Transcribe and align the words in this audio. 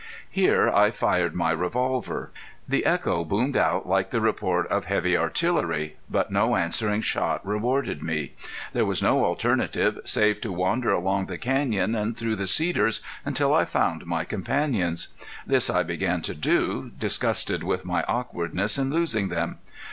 Here 0.31 0.67
I 0.67 0.89
fired 0.89 1.35
my 1.35 1.51
revolver. 1.51 2.31
The 2.67 2.87
echo 2.87 3.23
boomed 3.23 3.55
out 3.55 3.87
like 3.87 4.09
the 4.09 4.19
report 4.19 4.65
of 4.69 4.85
heavy 4.85 5.15
artillery, 5.15 5.95
but 6.09 6.31
no 6.31 6.55
answering 6.55 7.01
shot 7.01 7.45
rewarded 7.45 8.01
me. 8.01 8.33
There 8.73 8.83
was 8.87 9.03
no 9.03 9.23
alternative 9.23 9.99
save 10.03 10.41
to 10.41 10.51
wander 10.51 10.91
along 10.91 11.27
the 11.27 11.37
canyon 11.37 11.93
and 11.93 12.17
through 12.17 12.37
the 12.37 12.47
cedars 12.47 13.01
until 13.25 13.53
I 13.53 13.63
found 13.63 14.07
my 14.07 14.25
companions. 14.25 15.09
This 15.45 15.69
I 15.69 15.83
began 15.83 16.23
to 16.23 16.33
do, 16.33 16.89
disgusted 16.97 17.61
with 17.63 17.85
my 17.85 18.01
awkwardness 18.07 18.79
in 18.79 18.89
losing 18.89 19.29
them. 19.29 19.59